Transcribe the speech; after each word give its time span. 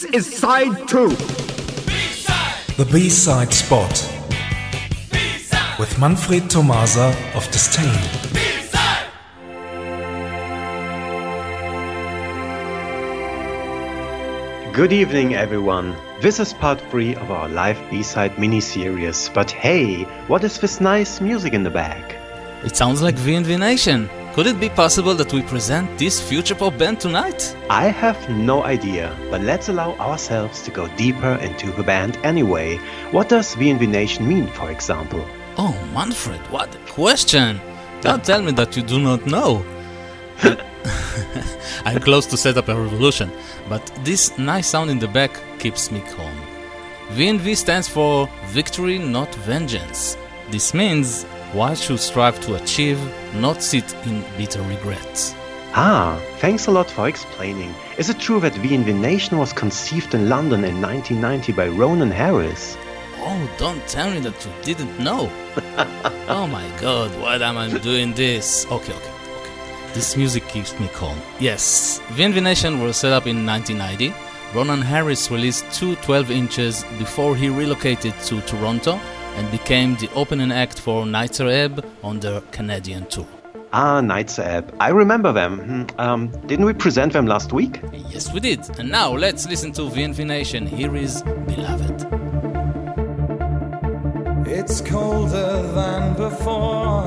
This 0.00 0.28
is 0.28 0.38
side 0.38 0.88
two. 0.88 1.10
The 2.78 2.88
B-side 2.90 3.52
spot 3.52 3.92
with 5.78 5.98
Manfred 5.98 6.48
Tomasa 6.48 7.14
of 7.34 7.46
Disdain. 7.50 7.84
Good 14.72 14.94
evening, 14.94 15.34
everyone. 15.34 15.94
This 16.22 16.40
is 16.40 16.54
part 16.54 16.80
3 16.90 17.16
of 17.16 17.30
our 17.30 17.50
live 17.50 17.78
B-side 17.90 18.38
mini-series. 18.38 19.28
But 19.34 19.50
hey, 19.50 20.04
what 20.28 20.44
is 20.44 20.58
this 20.58 20.80
nice 20.80 21.20
music 21.20 21.52
in 21.52 21.62
the 21.62 21.68
back? 21.70 22.16
It 22.64 22.74
sounds 22.74 23.02
like 23.02 23.16
V 23.16 23.34
and 23.34 23.44
VNV 23.44 23.58
Nation. 23.58 24.08
Could 24.34 24.46
it 24.46 24.60
be 24.60 24.68
possible 24.68 25.14
that 25.16 25.32
we 25.32 25.42
present 25.42 25.98
this 25.98 26.20
future 26.20 26.54
pop 26.54 26.78
band 26.78 27.00
tonight? 27.00 27.56
I 27.68 27.88
have 27.88 28.30
no 28.30 28.62
idea, 28.62 29.16
but 29.28 29.40
let's 29.40 29.68
allow 29.68 29.96
ourselves 29.96 30.62
to 30.62 30.70
go 30.70 30.86
deeper 30.96 31.32
into 31.42 31.72
the 31.72 31.82
band 31.82 32.16
anyway. 32.22 32.76
What 33.10 33.28
does 33.28 33.56
VNV 33.56 33.88
Nation 33.88 34.28
mean, 34.28 34.46
for 34.46 34.70
example? 34.70 35.26
Oh, 35.58 35.76
Manfred, 35.92 36.40
what 36.52 36.72
a 36.72 36.78
question! 36.92 37.60
Don't 38.02 38.22
tell 38.22 38.40
me 38.40 38.52
that 38.52 38.76
you 38.76 38.84
do 38.84 39.00
not 39.00 39.26
know. 39.26 39.64
I'm 41.84 41.98
close 42.00 42.26
to 42.26 42.36
set 42.36 42.56
up 42.56 42.68
a 42.68 42.80
revolution, 42.80 43.32
but 43.68 43.84
this 44.04 44.38
nice 44.38 44.68
sound 44.68 44.90
in 44.90 45.00
the 45.00 45.08
back 45.08 45.32
keeps 45.58 45.90
me 45.90 46.02
calm. 46.02 46.36
VNV 47.14 47.56
stands 47.56 47.88
for 47.88 48.28
Victory 48.46 48.96
Not 48.96 49.34
Vengeance. 49.34 50.16
This 50.50 50.72
means 50.72 51.26
one 51.52 51.74
should 51.74 51.98
strive 51.98 52.40
to 52.40 52.54
achieve, 52.54 52.98
not 53.34 53.62
sit 53.62 53.92
in 54.06 54.24
bitter 54.36 54.62
regrets. 54.62 55.34
Ah, 55.74 56.20
thanks 56.38 56.66
a 56.66 56.70
lot 56.70 56.90
for 56.90 57.08
explaining. 57.08 57.74
Is 57.98 58.08
it 58.08 58.18
true 58.18 58.40
that 58.40 58.52
VNV 58.54 58.94
Nation 58.94 59.38
was 59.38 59.52
conceived 59.52 60.14
in 60.14 60.28
London 60.28 60.64
in 60.64 60.80
1990 60.80 61.52
by 61.52 61.68
Ronan 61.68 62.10
Harris? 62.10 62.76
Oh, 63.18 63.50
don't 63.58 63.84
tell 63.86 64.10
me 64.10 64.20
that 64.20 64.44
you 64.44 64.52
didn't 64.62 64.98
know. 64.98 65.30
oh 66.28 66.46
my 66.46 66.68
god, 66.80 67.10
why 67.20 67.36
am 67.36 67.58
I 67.58 67.68
doing 67.78 68.14
this? 68.14 68.64
Okay, 68.66 68.92
okay, 68.92 68.94
okay. 68.94 69.94
This 69.94 70.16
music 70.16 70.46
keeps 70.48 70.78
me 70.78 70.88
calm. 70.88 71.18
Yes, 71.38 72.00
VNV 72.14 72.42
Nation 72.42 72.80
was 72.80 72.96
set 72.96 73.12
up 73.12 73.26
in 73.26 73.44
1990. 73.44 74.14
Ronan 74.54 74.82
Harris 74.82 75.30
released 75.30 75.64
two 75.72 75.94
12 75.96 76.30
inches 76.30 76.84
before 76.98 77.36
he 77.36 77.48
relocated 77.48 78.14
to 78.24 78.40
Toronto 78.42 79.00
and 79.40 79.50
became 79.50 79.96
the 79.96 80.08
opening 80.14 80.52
act 80.52 80.78
for 80.78 81.04
Nitzer 81.04 81.50
Ebb 81.50 81.82
on 82.02 82.20
their 82.20 82.42
Canadian 82.52 83.06
tour. 83.06 83.26
Ah, 83.72 84.00
Nitzer 84.02 84.44
Ebb. 84.44 84.74
I 84.80 84.90
remember 84.90 85.32
them. 85.32 85.52
Hmm, 85.58 85.84
Um, 85.98 86.28
didn't 86.46 86.66
we 86.66 86.74
present 86.74 87.12
them 87.14 87.26
last 87.26 87.50
week? 87.52 87.80
Yes, 88.10 88.32
we 88.34 88.40
did. 88.40 88.60
And 88.78 88.90
now 88.90 89.10
let's 89.16 89.48
listen 89.48 89.72
to 89.72 89.82
VNV 89.82 90.26
Nation. 90.26 90.66
Here 90.66 90.94
is 90.94 91.22
Beloved. 91.46 92.06
It's 94.46 94.82
colder 94.82 95.62
than 95.78 96.14
before. 96.16 97.04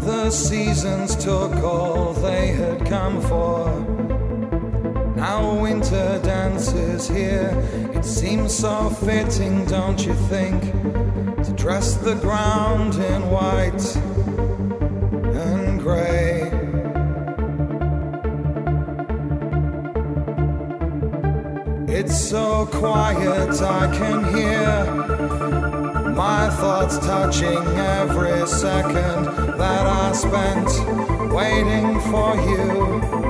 The 0.00 0.30
seasons 0.30 1.16
took 1.16 1.52
all 1.62 2.14
they 2.14 2.46
had 2.62 2.86
come 2.86 3.20
for. 3.20 3.68
Now 5.16 5.60
winter 5.60 6.18
dances 6.22 7.08
here. 7.08 7.50
It 7.92 8.04
seems 8.06 8.54
so 8.54 8.88
fitting, 8.88 9.66
don't 9.66 10.00
you 10.06 10.14
think? 10.32 10.60
To 11.44 11.52
dress 11.54 11.94
the 11.94 12.14
ground 12.14 12.94
in 12.94 13.28
white 13.28 13.96
and 15.34 15.80
grey. 15.80 16.42
It's 21.88 22.16
so 22.16 22.66
quiet, 22.66 23.60
I 23.60 23.86
can 23.98 24.24
hear 24.34 26.12
my 26.14 26.48
thoughts 26.50 26.98
touching 26.98 27.66
every 27.76 28.46
second 28.46 29.24
that 29.58 29.86
I 29.86 30.12
spent 30.12 30.68
waiting 31.32 32.00
for 32.10 32.36
you. 32.36 33.21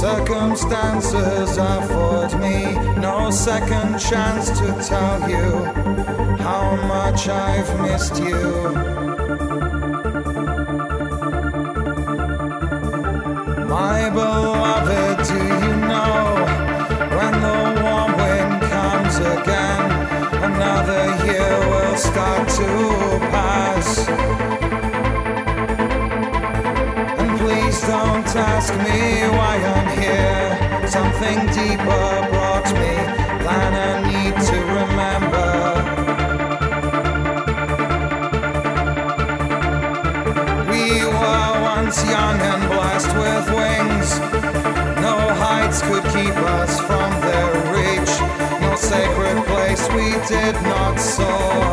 Circumstances 0.00 1.58
afford 1.58 2.40
me 2.40 2.74
no 2.98 3.30
second 3.30 3.98
chance 3.98 4.48
to 4.58 4.68
tell 4.82 5.28
you 5.28 5.66
how 6.38 6.74
much 6.86 7.28
I've 7.28 7.70
missed 7.82 8.16
you. 8.16 8.40
My 13.68 14.08
beloved, 14.08 15.18
do 15.28 15.34
you 15.34 15.76
know 15.90 16.46
when 17.16 17.34
the 17.46 17.82
warm 17.82 18.12
wind 18.16 18.62
comes 18.72 19.16
again? 19.18 19.84
Another 20.50 21.26
year 21.26 21.58
will 21.68 21.96
start 21.98 22.48
to 22.48 23.18
pass. 23.30 24.59
Don't 27.90 28.36
ask 28.36 28.72
me 28.86 29.00
why 29.36 29.54
I'm 29.74 29.88
here. 29.98 30.48
Something 30.96 31.38
deeper 31.58 32.08
brought 32.30 32.68
me 32.82 32.94
than 33.46 33.70
I 33.88 33.92
need 34.10 34.34
to 34.50 34.58
remember. 34.78 35.50
We 40.70 40.84
were 41.18 41.52
once 41.74 41.98
young 42.14 42.38
and 42.52 42.62
blessed 42.72 43.12
with 43.22 43.46
wings. 43.60 44.08
No 45.06 45.16
heights 45.44 45.80
could 45.88 46.06
keep 46.16 46.36
us 46.60 46.72
from 46.88 47.10
their 47.26 47.50
reach. 47.74 48.12
No 48.62 48.70
sacred 48.76 49.38
place 49.50 49.82
we 49.96 50.08
did 50.34 50.54
not 50.72 50.94
soar. 51.14 51.70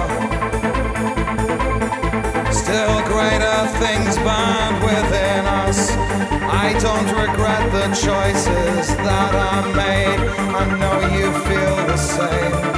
Still 2.62 2.98
greater 3.14 3.60
things. 3.82 4.18
I 4.30 4.57
don't 6.88 7.12
regret 7.12 7.70
the 7.74 7.88
choices 7.90 8.88
that 8.96 9.34
I 9.36 9.56
made. 9.76 10.22
I 10.56 10.64
know 10.80 10.98
you 11.18 11.28
feel 11.46 11.76
the 11.86 11.98
same. 11.98 12.77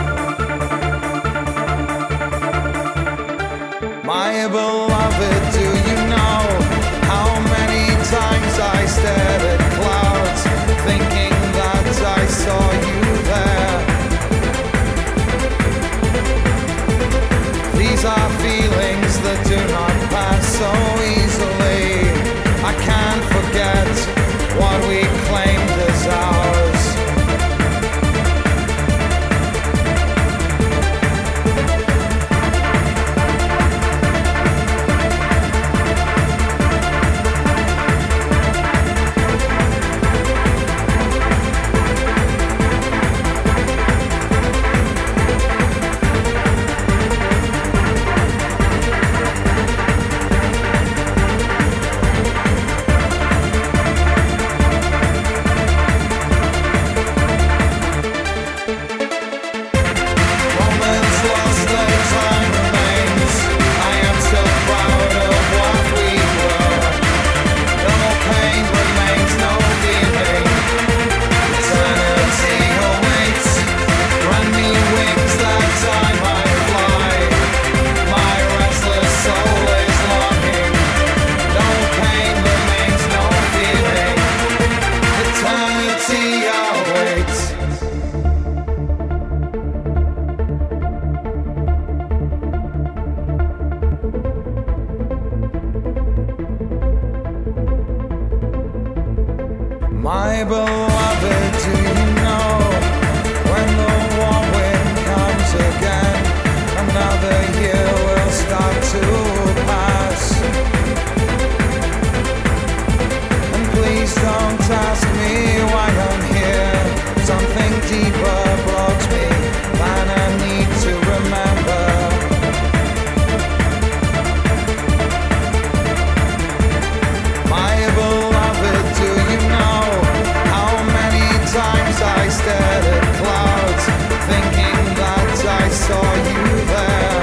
stared 132.39 132.85
at 132.95 133.05
clouds, 133.19 133.85
thinking 134.31 134.79
that 134.99 135.39
I 135.61 135.65
saw 135.85 136.07
you 136.29 136.43
there. 136.73 137.19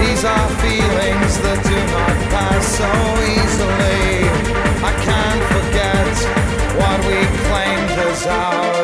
These 0.00 0.22
are 0.34 0.48
feelings 0.64 1.32
that 1.44 1.60
do 1.72 1.78
not 1.96 2.16
pass 2.34 2.62
so 2.80 2.92
easily. 3.36 4.28
I 4.90 4.92
can't 5.08 5.44
forget 5.54 6.14
what 6.80 6.98
we 7.08 7.18
claimed 7.48 7.96
as 8.10 8.26
ours. 8.26 8.75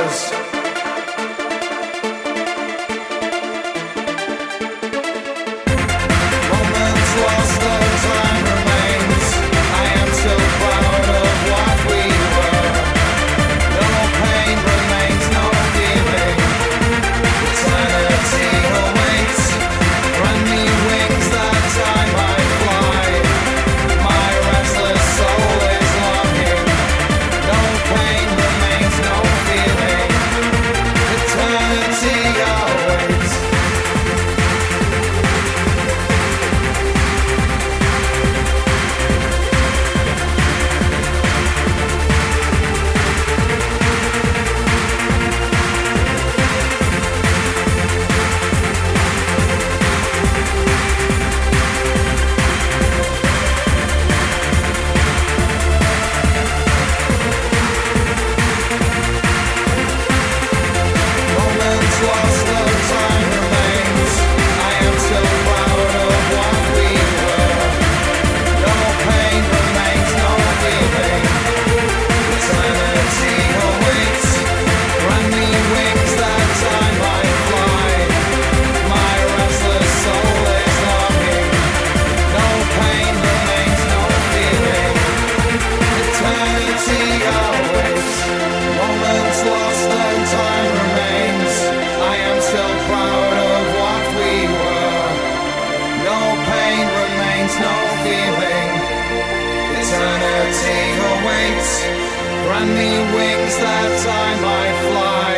Grant 102.62 102.78
me 102.78 102.94
wings 103.16 103.56
that 103.58 104.06
I 104.06 104.28
might 104.48 104.78
fly. 104.86 105.34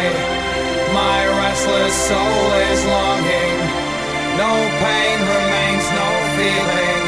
My 0.92 1.24
restless 1.40 1.94
soul 2.08 2.44
is 2.68 2.84
longing. 2.84 3.56
No 4.36 4.52
pain 4.84 5.18
remains, 5.32 5.86
no 6.00 6.08
feeling. 6.36 7.00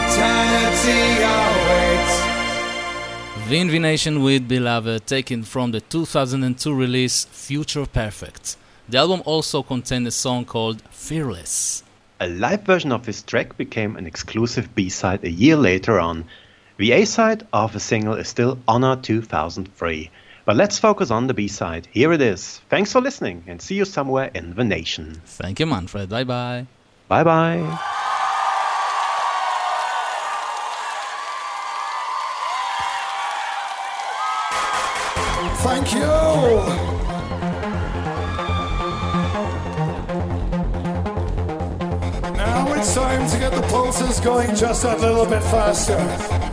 Eternity 0.00 1.04
awaits. 1.32 2.16
VNV 3.48 3.80
Nation 3.80 4.22
with 4.22 4.46
Beloved, 4.46 5.06
taken 5.06 5.44
from 5.44 5.70
the 5.70 5.80
2002 5.80 6.74
release 6.74 7.24
Future 7.24 7.86
Perfect. 7.86 8.58
The 8.90 8.98
album 8.98 9.22
also 9.24 9.62
contained 9.62 10.06
a 10.06 10.10
song 10.10 10.44
called 10.44 10.82
Fearless. 10.90 11.82
A 12.20 12.28
live 12.28 12.64
version 12.64 12.92
of 12.92 13.06
this 13.06 13.22
track 13.22 13.56
became 13.56 13.96
an 13.96 14.06
exclusive 14.06 14.74
B-side 14.74 15.24
a 15.24 15.30
year 15.30 15.56
later 15.56 15.98
on. 15.98 16.26
The 16.78 16.92
A-side 16.92 17.46
of 17.54 17.72
the 17.72 17.80
single 17.80 18.14
is 18.14 18.28
still 18.28 18.58
Honor 18.68 18.96
2003. 18.96 20.10
But 20.44 20.56
let's 20.56 20.78
focus 20.78 21.10
on 21.10 21.26
the 21.26 21.32
B-side. 21.32 21.88
Here 21.90 22.12
it 22.12 22.20
is. 22.20 22.60
Thanks 22.68 22.92
for 22.92 23.00
listening 23.00 23.44
and 23.46 23.62
see 23.62 23.76
you 23.76 23.86
somewhere 23.86 24.30
in 24.34 24.54
the 24.54 24.62
nation. 24.62 25.20
Thank 25.24 25.58
you, 25.58 25.66
Manfred. 25.66 26.10
Bye 26.10 26.24
bye. 26.24 26.66
Bye 27.08 27.24
bye. 27.24 27.78
Thank 35.64 35.94
you. 35.94 36.00
Now 42.36 42.72
it's 42.74 42.94
time 42.94 43.28
to 43.30 43.38
get 43.38 43.52
the 43.52 43.62
pulses 43.62 44.20
going 44.20 44.54
just 44.54 44.84
a 44.84 44.94
little 44.96 45.26
bit 45.26 45.42
faster. 45.42 46.45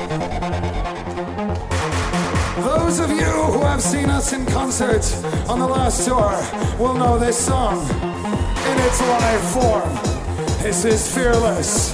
Those 2.83 2.99
of 2.99 3.11
you 3.11 3.31
who 3.53 3.61
have 3.61 3.81
seen 3.81 4.09
us 4.09 4.33
in 4.33 4.45
concert 4.45 5.05
on 5.49 5.57
the 5.57 5.65
last 5.65 6.05
tour 6.05 6.35
will 6.77 6.93
know 6.93 7.17
this 7.17 7.37
song 7.37 7.79
in 7.79 8.77
its 8.77 8.99
live 9.01 9.41
form. 9.53 9.89
This 10.61 10.83
is 10.83 11.15
Fearless. 11.15 11.93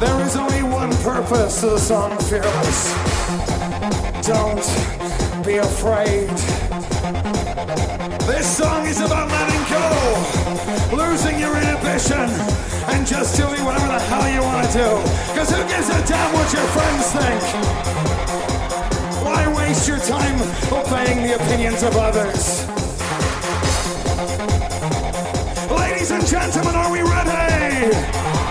There 0.00 0.20
is 0.24 0.36
only 0.36 0.62
one 0.62 0.90
purpose 1.04 1.60
to 1.60 1.66
the 1.66 1.78
song 1.78 2.18
Fearless. 2.30 2.94
Don't 4.26 4.64
be 5.44 5.58
afraid. 5.58 6.30
This 8.24 8.56
song 8.56 8.86
is 8.86 9.00
about 9.00 9.28
letting 9.28 9.64
go, 9.68 10.96
losing 10.96 11.38
your 11.38 11.54
inhibition, 11.58 12.30
and 12.88 13.06
just 13.06 13.36
doing 13.36 13.62
whatever 13.62 13.88
the 13.88 14.00
hell 14.00 14.28
you 14.32 14.40
want 14.42 14.66
to 14.66 14.72
do. 14.72 14.88
Because 15.30 15.50
who 15.50 15.62
gives 15.68 15.90
a 15.90 16.00
damn 16.08 16.32
what 16.32 16.50
your 16.54 16.66
friends 16.72 17.12
think? 17.12 18.13
Waste 19.84 20.08
your 20.08 20.16
time 20.16 20.40
obeying 20.72 21.22
the 21.24 21.34
opinions 21.34 21.82
of 21.82 21.94
others? 21.94 22.66
Ladies 25.70 26.10
and 26.10 26.26
gentlemen, 26.26 26.74
are 26.74 26.90
we 26.90 27.02
ready? 27.02 28.43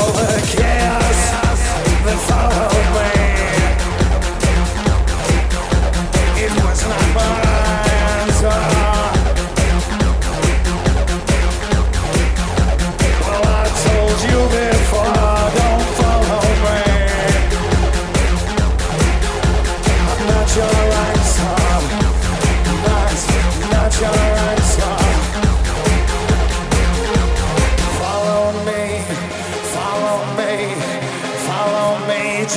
All 0.00 0.12
the 0.12 1.49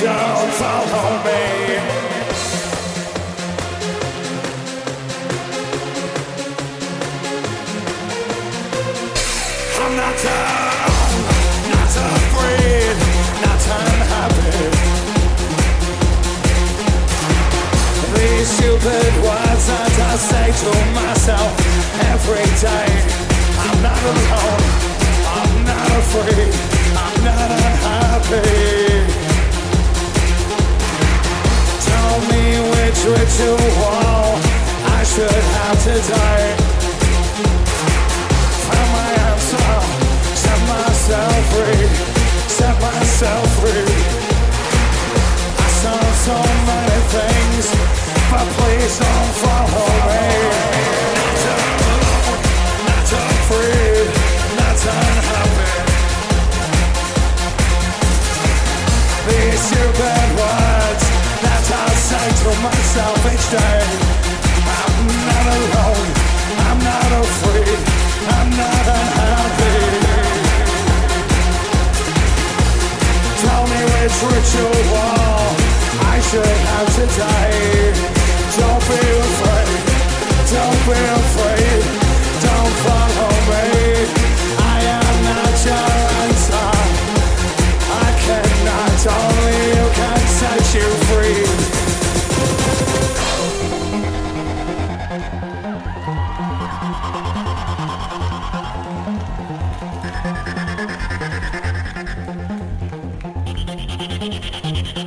don't 0.00 0.52
follow 0.54 1.22
me. 1.22 1.78
I'm 9.80 9.96
not 9.96 10.16
down, 10.22 10.90
not 11.70 11.94
afraid, 12.10 12.96
not 13.44 13.62
unhappy. 13.78 14.56
These 18.14 18.48
stupid 18.48 19.12
words 19.22 19.64
that 19.68 19.94
I 20.00 20.16
say 20.16 20.48
to 20.62 20.72
myself 20.98 21.52
every 22.10 22.46
day. 22.60 22.83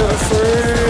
so 0.00 0.08
free. 0.08 0.89